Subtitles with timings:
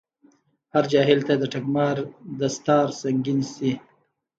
[0.73, 1.95] هر جاهل ته دټګمار
[2.39, 3.71] دستار سنګين شي